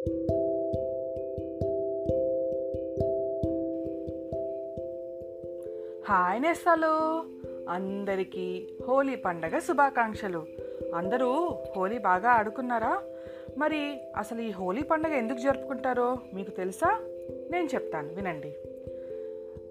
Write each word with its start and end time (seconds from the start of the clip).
Hi 0.00 0.12
నేస్తాలు. 6.42 7.24
అందరికీ 7.68 8.68
హోలీ 8.88 9.16
పండగ 9.16 9.58
శుభాకాంక్షలు. 9.58 10.46
అందరూ 10.94 11.58
హోలీ 11.76 11.98
బాగా 11.98 12.30
ఆడుకున్నారా? 12.30 13.02
మరి 13.58 14.00
అసలు 14.16 14.40
ఈ 14.40 14.50
హోలీ 14.50 14.82
పండగ 14.82 15.10
ఎందుకు 15.10 15.38
జరుపుకుంటారో 15.38 16.16
మీకు 16.34 16.50
తెలుసా? 16.50 17.00
నేను 17.50 17.66
చెప్తాను 17.66 18.14
వినండి. 18.14 18.54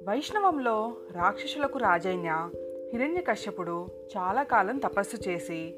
వైష్ణవంలో 0.07 0.93
రాక్షసులకు 1.11 1.79
రాజైన 1.79 2.49
హిరణ్యకశ్యపుడు 2.93 3.87
చాలా 4.17 4.43
కాలం 4.43 4.77
తపస్సు 4.77 5.29
చేసి 5.29 5.73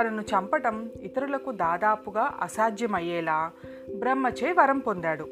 తనను 0.00 0.22
చంపటం 0.22 0.90
ఇతరులకు 1.02 1.52
దాదాపుగా 1.52 2.38
అసాధ్యమయ్యేలా 2.40 3.52
బ్రహ్మచే 3.94 4.52
వరం 4.52 4.78
పొందాడు. 4.78 5.24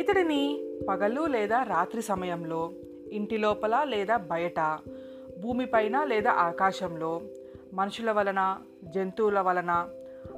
ఇతడిని 0.00 0.64
పగలు 0.88 1.26
లేదా 1.26 1.62
రాత్రి 1.62 2.02
సమయంలో 2.02 2.70
ఇంటి 3.10 3.36
లోపల 3.38 3.84
లేదా 3.84 4.16
బయట 4.16 4.78
భూమిపైన 5.40 6.04
లేదా 6.04 6.30
ఆకాశంలో 6.30 7.20
మనుషుల 7.74 8.10
వలన 8.10 8.56
జంతువుల 8.84 9.40
వలన 9.40 9.88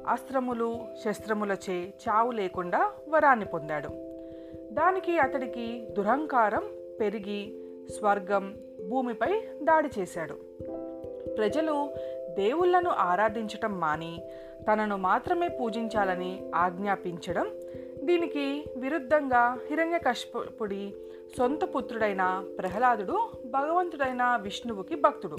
అస్త్రములు 0.07 0.75
శస్త్రములచే 1.05 1.93
చావు 2.09 2.31
లేకుండా 2.31 2.91
వరాన్ని 3.09 3.45
పొందాడు. 3.45 3.89
దానికి 4.73 5.19
అతడికి 5.19 5.87
దురహంకారం 5.97 6.63
పెరిగి 6.99 7.61
స్వర్గం 7.89 8.55
భూమిపై 8.89 9.41
దాడి 9.63 9.89
చేశాడు. 9.99 10.33
ప్రజలు 11.37 11.89
దేవుళ్ళను 12.37 12.89
ఆరాధించటం 12.89 13.79
మాని 13.79 14.19
తనను 14.71 14.97
మాత్రమే 14.97 15.47
పూజించాలని 15.47 16.51
ఆజ్ఞాపించడం 16.55 17.47
దీనికి 18.03 18.65
విరుద్ధంగా 18.77 19.57
హిరణ్యకశ్యపుడి 19.69 20.93
సొంత 21.37 21.63
పుత్రుడైన 21.63 22.43
ప్రహ్లాదుడు 22.57 23.17
భగవంతుడైన 23.45 24.39
విష్ణువుకి 24.41 24.95
భక్తుడు. 24.95 25.37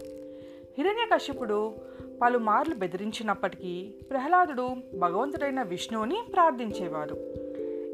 హిరణ్యకశ్యపుడు 0.79 1.75
పలుమార్లు 2.23 2.75
బెదిరించినప్పటికీ 2.75 3.95
ప్రహ్లాదుడు 4.11 4.69
భగవంతుడైన 4.99 5.63
విష్ణువుని 5.63 6.19
ప్రార్థించేవాడు. 6.33 7.15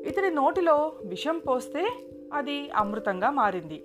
ఇతడి 0.08 0.30
నోటిలో 0.34 0.92
విషం 1.04 1.38
పోస్తే 1.38 1.86
అది 2.32 2.70
అమృతంగా 2.70 3.30
మారింది. 3.30 3.84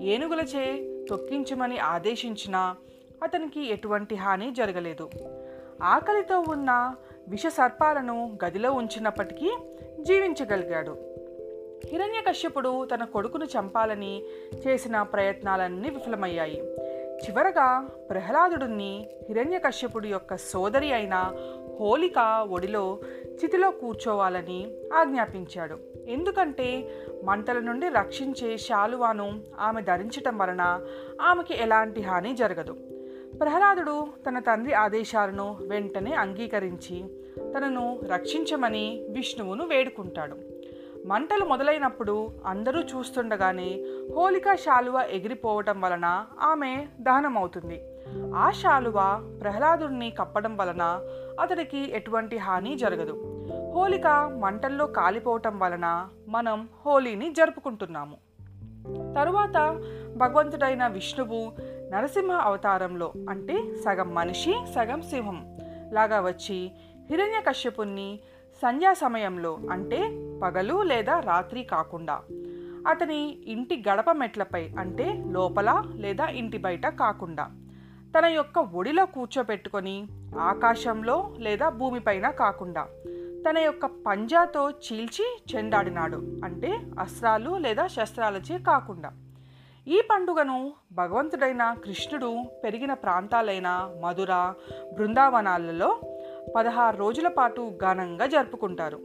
ఏనుగులచే 0.00 0.64
తొక్కించమని 1.10 1.78
ఆదేశించినా 1.78 2.76
అతనికి 3.22 3.72
ఎటువంటి 3.72 4.14
హాని 4.14 4.50
జరగలేదు. 4.50 5.10
ఆకలితో 5.82 6.44
ఉన్న 6.48 6.94
విష 7.28 7.46
సర్పాలను 7.46 8.38
గదిలో 8.44 8.72
ఉంచినప్పటికీ 8.72 9.56
జీవించగలిగాడు. 10.00 10.96
హిరణ్యకశ్యపుడు 11.86 12.84
తన 12.84 13.04
కొడుకును 13.04 13.44
చంపాలని 13.44 14.22
చేసిన 14.66 15.02
ప్రయత్నాలన్నీ 15.02 15.90
విఫలమయ్యాయి. 15.90 16.62
చివరగా 17.24 17.88
ప్రహ్లాదుడిని 18.10 19.06
హిరణ్యకశ్యపుడు 19.28 20.06
యొక్క 20.06 20.36
సోదరి 20.36 20.92
అయిన 20.92 21.32
హోలిక 21.80 22.46
ఒడిలో 22.50 22.98
చితిలో 23.44 23.70
కూర్చోవాలని 23.70 24.70
ఆజ్ఞాపించాడు. 24.94 25.78
ఎందుకంటే 26.08 26.92
మంటల 27.24 27.58
నుండి 27.58 27.88
రక్షించే 27.88 28.56
శాలువాను 28.56 29.40
ఆమె 29.60 29.82
ధరించటం 29.82 30.38
వలన 30.38 30.80
ఆమెకి 31.20 31.62
ఎలాంటి 31.62 32.00
హాని 32.02 32.34
జరగదు. 32.34 32.76
ప్రహ్లాదుడు 33.40 34.06
తన 34.28 34.38
తండ్రి 34.38 34.74
ఆదేశాలను 34.74 35.58
వెంటనే 35.68 36.12
అంగీకరించి 36.12 37.04
తనను 37.56 38.00
రక్షించమని 38.12 39.06
విష్ణువును 39.10 39.66
వేడుకుంటాడు. 39.66 40.36
మంటలు 41.06 41.44
మొదలైనప్పుడు 41.44 42.28
అందరూ 42.46 42.80
చూస్తుండగానే 42.80 43.84
హోలికా 44.16 44.54
శాలువ 44.54 45.06
ఎగిరిపోవటం 45.10 45.80
వలన 45.80 46.26
ఆమె 46.40 46.86
దహనమవుతుంది. 47.00 47.82
ఆ 48.34 48.50
శాలువ 48.50 48.94
ప్రహ్లాదుడిని 49.42 50.10
కప్పడం 50.10 50.56
వలన 50.56 51.00
అతడికి 51.40 51.96
ఎటువంటి 51.96 52.36
హాని 52.36 52.76
జరగదు. 52.76 53.44
హోలిక 53.74 54.06
మంటల్లో 54.38 54.86
కాలిపోవటం 54.86 55.58
వలన 55.58 56.08
మనం 56.28 56.68
హోలీని 56.86 57.32
జరుపుకుంటున్నాము. 57.32 58.16
తరువాత 59.14 59.82
భగవంతుడైన 60.16 60.86
విష్ణువు 60.86 61.52
నరసింహ 61.92 62.32
అవతారంలో 62.32 63.12
అంటే 63.28 63.76
సగం 63.76 64.14
మనిషి 64.14 64.54
సగం 64.74 65.02
సింహం. 65.02 65.58
లాగా 65.92 66.20
వచ్చి 66.20 66.70
హిరణ్యకశ్యపుణ్ణి 67.10 68.20
సంధ్యా 68.62 68.92
సమయంలో 68.92 69.58
అంటే 69.70 69.96
పగలు 70.42 70.82
లేదా 70.82 71.20
రాత్రి 71.20 71.62
కాకుండా 71.62 72.20
అతని 72.88 73.38
ఇంటి 73.46 73.84
గడప 73.88 74.10
మెట్లపై 74.10 74.68
అంటే 74.78 75.24
లోపల 75.28 75.82
లేదా 75.94 76.26
ఇంటి 76.26 76.58
బయట 76.58 76.86
కాకుండా 76.86 77.50
తన 78.18 78.26
యొక్క 78.26 78.58
ఒడిలో 78.58 79.06
కూర్చోబెట్టుకొని 79.06 80.06
ఆకాశంలో 80.40 81.34
లేదా 81.38 81.68
భూమిపైన 81.68 82.30
కాకుండా 82.30 82.86
తన 83.50 83.58
యొక్క 83.58 83.86
పంజాతో 83.86 84.70
చీల్చి 84.70 85.42
చెండాడినాడు. 85.54 86.16
అంటే 86.44 86.78
అస్త్రాలు 86.98 87.58
లేదా 87.58 87.86
శస్త్రాలచే 87.86 88.58
కాకుండా 88.58 89.12
ఈ 89.88 90.02
పండుగను 90.10 90.72
భగవంతుడైన 90.92 91.76
కృష్ణుడు 91.84 92.42
పెరిగిన 92.64 92.94
ప్రాంతాలైన 92.94 93.92
మధుర 94.00 94.54
బృందావనాలలో 94.92 95.98
పదహారు 96.56 96.96
రోజుల 96.96 97.28
పాటు 97.28 97.72
ఘనంగా 97.82 98.26
జరుపుకుంటారు. 98.26 99.00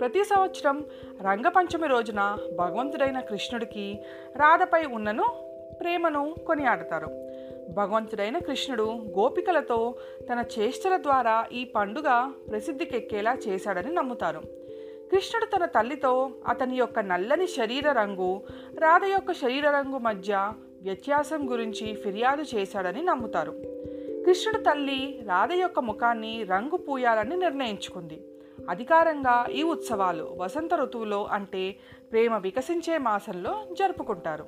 ప్రతి 0.00 0.24
సంవత్సరం 0.24 0.84
రంగపంచమి 1.22 1.88
రోజున 1.88 2.38
భగవంతుడైన 2.58 3.20
కృష్ణుడికి 3.20 4.02
రాధపై 4.36 4.84
ఉన్నను 4.84 5.24
ప్రేమను 5.80 6.34
కొనియాడతారు. 6.46 7.08
భగవంతుడైన 7.72 8.38
కృష్ణుడు 8.38 8.92
గోపికలతో 9.18 9.94
తన 10.32 10.44
చేష్టల 10.58 10.96
ద్వారా 10.96 11.46
ఈ 11.52 11.64
పండుగ 11.64 12.32
ప్రసిద్ధికెక్కేలా 12.50 13.38
చేశాడని 13.48 13.94
నమ్ముతారు. 13.94 14.61
కృష్ణుడు 15.12 15.56
తన 15.56 15.64
తల్లితో 15.66 16.30
అతని 16.46 16.76
యొక్క 16.76 17.00
నల్లని 17.00 17.46
శరీర 17.46 17.92
రంగు 17.92 18.42
రాధ 18.78 19.04
యొక్క 19.04 19.32
శరీర 19.32 19.70
రంగు 19.70 19.98
మధ్య 19.98 20.52
వ్యత్యాసం 20.82 21.50
గురించి 21.50 21.94
ఫిర్యాదు 21.94 22.56
చేశాడని 22.56 23.02
నమ్ముతారు. 23.02 23.50
కృష్ణుడు 24.26 24.58
తల్లి 24.58 25.22
రాధ 25.28 25.52
యొక్క 25.52 25.80
ముఖాన్ని 25.80 26.44
రంగు 26.44 26.76
పూయాలని 26.76 27.36
నిర్ణయించుకుంది. 27.36 28.24
అధికారంగా 28.70 29.46
ఈ 29.52 29.62
ఉత్సవాలు 29.62 30.34
వసంత 30.36 30.74
ఋతువులో 30.74 31.24
అంటే 31.24 31.76
ప్రేమ 32.12 32.36
వికసించే 32.36 32.98
మాసంలో 32.98 33.64
జరుపుకుంటారు. 33.72 34.44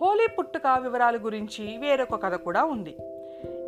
హోలీ 0.00 0.26
పుట్టుక 0.26 0.62
వివరాల 0.82 1.16
గురించి 1.16 1.76
వేరొక 1.76 2.22
కథ 2.22 2.34
కూడా 2.34 2.64
ఉంది. 2.64 2.96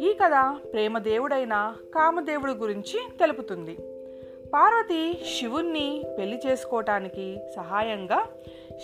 ఈ 0.00 0.12
కథ 0.12 0.56
ప్రేమ 0.72 0.99
దేవుడైన 0.99 1.77
కామదేవుడి 1.95 2.53
గురించి 2.53 3.00
తెలుపుతుంది. 3.21 3.96
పార్వతి 4.56 5.25
శివుణ్ణి 5.39 6.05
పెళ్ళి 6.19 6.41
చేసుకోవటానికి 6.47 7.39
సహాయంగా 7.56 8.28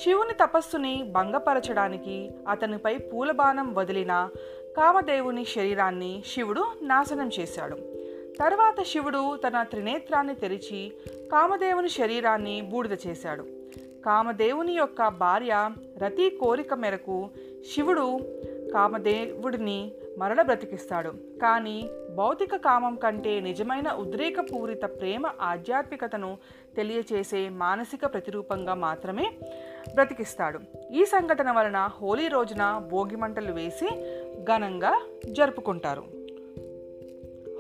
శివుని 0.03 0.33
తపస్సుని 0.33 1.03
భంగపరచడానికి 1.03 2.31
అతనిపై 2.49 2.99
పూలబాణం 2.99 3.75
వదిలిన 3.75 4.29
కామదేవుని 4.77 5.45
శరీరాన్ని 5.45 6.23
శివుడు 6.35 6.65
నాశనం 6.83 7.31
చేశాడు. 7.41 7.77
తర్వాత 8.39 8.83
శివుడు 8.83 9.37
తన 9.37 9.63
త్రినేత్రాన్ని 9.63 10.35
తెరిచి 10.35 10.93
కామదేవుని 11.33 11.89
శరీరాన్ని 11.89 12.61
బూడిద 12.61 12.97
చేశాడు. 13.07 13.43
కామదేవుని 14.07 14.73
యొక్క 14.73 15.09
భార్య 15.09 15.71
రతి 16.03 16.31
కోరిక 16.31 16.75
మేరకు 16.75 17.29
శివుడు 17.75 18.21
కామదేవుడిని 18.75 19.93
మరల 20.19 20.43
బ్రతికిస్తాడు. 20.43 21.09
కానీ 21.43 21.91
భౌతిక 22.15 22.57
కామం 22.57 22.97
కంటే 22.97 23.41
నిజమైన 23.41 23.93
ఉద్రేకపూరిత 23.93 24.83
ప్రేమ 24.83 25.27
ఆధ్యాత్మికతను 25.41 26.39
తెలియచేసే 26.77 27.49
మానసిక 27.49 28.07
ప్రతిరూపంగా 28.07 28.75
మాత్రమే 28.75 29.31
బ్రతికిస్తాడు. 29.95 30.59
ఈ 30.93 31.05
సంఘటన 31.05 31.51
వలన 31.51 31.77
హోలీ 31.77 32.29
రోజున 32.29 32.89
భోగి 32.91 33.17
మంటలు 33.17 33.53
వేసి 33.53 33.89
ఘనంగా 34.45 35.03
జరుపుకుంటారు. 35.31 36.05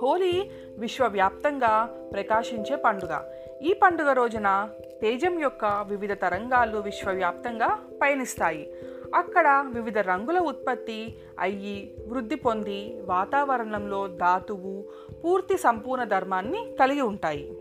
హోలీ 0.02 0.50
విశ్వవ్యాప్తంగా 0.78 2.00
ప్రకాశించే 2.12 2.76
పండుగ. 2.76 3.20
ఈ 3.62 3.72
పండుగ 3.72 4.12
రోజున 4.12 4.68
తేజం 5.00 5.40
యొక్క 5.40 5.64
వివిధ 5.64 6.12
తరంగాలు 6.12 6.78
విశ్వవ్యాప్తంగా 6.78 7.78
పయనిస్తాయి. 8.02 8.74
అక్కడ 9.14 9.64
వివిధ 9.68 9.98
రంగుల 9.98 10.38
ఉత్పత్తి 10.38 11.14
అయ్యి 11.38 11.94
వృద్ధి 12.08 12.34
పొంది 12.34 13.02
వాతావరణంలో 13.04 14.08
ధాతువు 14.08 14.84
పూర్తి 15.24 15.58
సంపూర్ణ 15.58 16.04
ధర్మాన్ని 16.04 16.76
కలిగి 16.80 17.00
ఉంటాయి. 17.00 17.58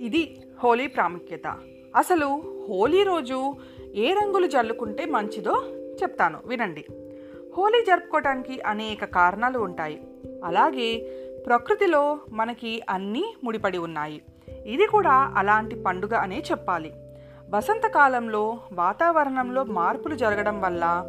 ఇది 0.00 0.40
హోలీ 0.64 0.86
ప్రాముఖ్యత. 0.86 1.58
అసలు 1.96 2.42
హోలీ 2.68 3.02
రోజు 3.02 3.54
ఏ 3.94 4.12
రంగులు 4.12 4.46
జల్లుకుంటే 4.46 5.04
మంచిదో 5.04 5.62
చెప్తాను. 6.02 6.40
వినండి. 6.46 6.84
హోలీ 7.58 7.84
జరుపుకోవడానికి 7.84 8.60
అనేక 8.60 9.04
కారణాలు 9.04 9.58
ఉంటాయి. 9.58 10.00
అలాగే 10.44 10.98
ప్రకృతిలో 11.46 12.18
మనకి 12.30 12.82
అన్నీ 12.90 13.34
ముడిపడి 13.44 13.78
ఉన్నాయి. 13.78 14.22
ఇది 14.66 14.86
కూడా 14.86 15.32
అలాంటి 15.36 15.82
పండుగ 15.82 16.14
అనే 16.14 16.42
చెప్పాలి. 16.50 16.92
వసంతకాలంలో 17.50 18.58
వాతావరణంలో 18.72 19.64
మార్పులు 19.64 20.14
జరగడం 20.14 20.60
వల్ల 20.60 21.04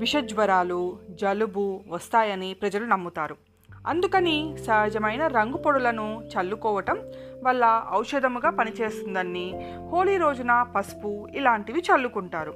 విషజ్వరాలు 0.00 0.98
జలుబు 1.10 1.80
వస్తాయని 1.88 2.54
ప్రజలు 2.54 2.84
నమ్ముతారు. 2.84 3.36
అందుకని 3.86 4.56
సహజమైన 4.66 5.26
రంగు 5.26 5.56
పొడులను 5.56 6.22
చల్లుకోవటం 6.22 6.98
వల్ల 7.42 7.84
ఔషధముగా 7.92 8.50
పనిచేస్తుందని 8.50 9.76
హోలీ 9.92 10.16
రోజున 10.16 10.62
పసుపు 10.62 11.28
ఇలాంటివి 11.34 11.80
చల్లుకుంటారు. 11.80 12.54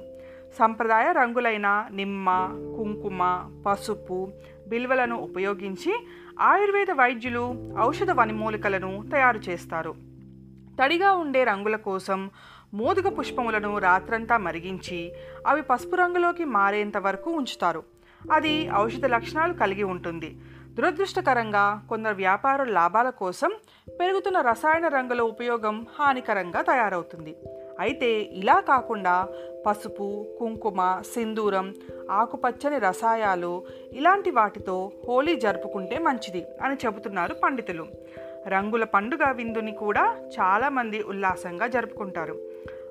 సంప్రదాయ 0.59 1.11
రంగులైన 1.11 1.85
నిమ్మ 1.91 2.29
కుంకుమ 2.77 3.49
పసుపు 3.65 4.29
బిల్వలను 4.67 5.15
ఉపయోగించి 5.15 6.07
ఆయుర్వేద 6.39 6.91
వైద్యులు 6.91 7.73
ఔషధ 7.79 8.11
వనిమూలికలను 8.11 9.03
తయారు 9.11 9.37
చేస్తారు. 9.37 9.95
తడిగా 10.83 11.13
ఉండే 11.13 11.43
రంగుల 11.43 11.75
కోసం 11.75 12.29
మోదుగ 12.73 13.09
పుష్పములను 13.09 13.77
రాత్రంతా 13.77 14.37
మరిగించి 14.37 15.13
అవి 15.47 15.61
పసుపు 15.61 15.95
రంగులోకి 15.95 16.45
మారేంత 16.45 16.97
వరకు 16.97 17.31
ఉంచుతారు. 17.31 17.83
అది 18.31 18.69
ఔషధ 18.75 19.05
లక్షణాలు 19.05 19.53
కలిగి 19.53 19.83
ఉంటుంది. 19.83 20.37
దురదృష్టకరంగా 20.73 21.85
కొందరు 21.89 22.13
వ్యాపారుల 22.13 22.71
లాభాల 22.71 23.09
కోసం 23.09 23.51
పెరుగుతున్న 23.99 24.41
రసాయన 24.41 24.87
రంగుల 24.87 25.21
ఉపయోగం 25.21 25.87
హానికరంగా 25.99 26.61
తయారవుతుంది. 26.61 27.35
అయితే 27.79 28.21
ఇలా 28.21 28.59
కాకుండా 28.59 29.27
పసుపు 29.67 30.35
కుంకుమ 30.39 31.01
సింధూరం 31.13 31.73
ఆకుపచ్చని 32.11 32.79
రసాయాలు 32.79 33.65
ఇలాంటి 33.93 34.31
వాటితో 34.31 34.91
హోలీ 35.07 35.35
జరుపుకుంటే 35.35 35.97
మంచిది 35.97 36.45
అని 36.61 36.75
చెబుతున్నారు 36.85 37.35
పండితులు. 37.43 37.87
రంగుల 38.47 38.83
పండుగ 38.83 39.31
విందుని 39.31 39.71
కూడా 39.71 40.29
చాలామంది 40.39 41.03
ఉల్లాసంగా 41.03 41.67
జరుపుకుంటారు. 41.67 42.41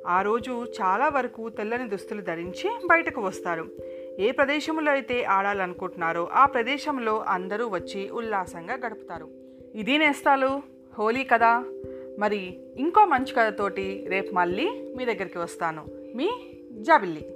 ఆ 0.06 0.22
రోజు 0.22 0.64
చాలా 0.64 1.08
వరకు 1.08 1.48
తెల్లని 1.48 1.88
దుస్తులు 1.88 2.22
ధరించి 2.22 2.80
బయటకు 2.86 3.20
వస్తారు. 3.20 3.66
ఏ 4.18 4.30
ప్రదేశంలో 4.30 4.92
అయితే 4.92 5.24
ఆడాలనుకుంటున్నారో 5.24 6.28
ఆ 6.32 6.46
ప్రదేశంలో 6.46 7.24
అందరూ 7.28 7.68
వచ్చి 7.68 8.10
ఉల్లాసంగా 8.10 8.74
గడుపుతారు. 8.74 9.28
ఇది 9.74 9.98
నేస్తాలు? 9.98 10.60
హోలీ 10.98 11.24
కదా? 11.24 11.64
మరి 12.18 12.60
ఇంకో 12.76 13.04
మంచి 13.04 13.34
కథతోటి 13.34 14.06
రేపు 14.08 14.34
మళ్ళీ 14.34 14.94
మీ 14.96 15.04
దగ్గరికి 15.04 15.38
వస్తాను. 15.38 15.86
మీ 16.16 16.30
జాబిల్లి. 16.72 17.35